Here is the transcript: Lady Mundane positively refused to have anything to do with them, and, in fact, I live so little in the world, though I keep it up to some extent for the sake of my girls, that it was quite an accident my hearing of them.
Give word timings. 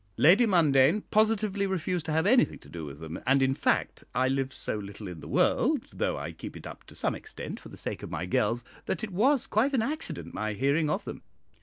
Lady 0.17 0.47
Mundane 0.47 1.01
positively 1.11 1.67
refused 1.67 2.07
to 2.07 2.11
have 2.11 2.25
anything 2.25 2.57
to 2.57 2.69
do 2.69 2.85
with 2.85 2.99
them, 2.99 3.21
and, 3.27 3.39
in 3.43 3.53
fact, 3.53 4.03
I 4.15 4.29
live 4.29 4.51
so 4.51 4.77
little 4.79 5.07
in 5.07 5.19
the 5.19 5.27
world, 5.27 5.89
though 5.93 6.17
I 6.17 6.31
keep 6.31 6.57
it 6.57 6.65
up 6.65 6.85
to 6.85 6.95
some 6.95 7.13
extent 7.13 7.59
for 7.59 7.69
the 7.69 7.77
sake 7.77 8.01
of 8.01 8.09
my 8.09 8.25
girls, 8.25 8.63
that 8.87 9.03
it 9.03 9.11
was 9.11 9.45
quite 9.45 9.73
an 9.75 9.83
accident 9.83 10.33
my 10.33 10.53
hearing 10.53 10.89
of 10.89 11.05
them. 11.05 11.21